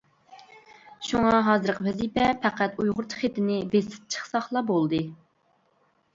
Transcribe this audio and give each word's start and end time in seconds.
شۇڭا 1.09 1.41
ھازىرقى 1.47 1.85
ۋەزىپە 1.87 2.31
پەقەت 2.47 2.81
ئۇيغۇرچە 2.85 3.21
خېتىنى 3.21 3.59
بېسىپ 3.75 4.09
چىقساقلا 4.17 4.67
بولدى. 4.73 5.05